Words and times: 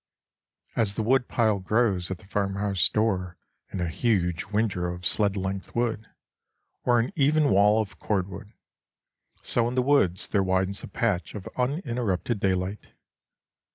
As 0.75 0.95
the 0.95 1.03
woodpile 1.03 1.59
grows 1.59 2.09
at 2.09 2.17
the 2.17 2.25
farmhouse 2.25 2.89
door 2.89 3.37
in 3.71 3.79
a 3.79 3.87
huge 3.87 4.45
windrow 4.45 4.95
of 4.95 5.05
sled 5.05 5.37
length 5.37 5.75
wood 5.75 6.07
or 6.83 6.99
an 6.99 7.13
even 7.15 7.51
wall 7.51 7.79
of 7.79 7.99
cord 7.99 8.27
wood, 8.27 8.51
so 9.43 9.67
in 9.67 9.75
the 9.75 9.83
woods 9.83 10.27
there 10.29 10.41
widens 10.41 10.81
a 10.81 10.87
patch 10.87 11.35
of 11.35 11.47
uninterrupted 11.55 12.39
daylight. 12.39 12.87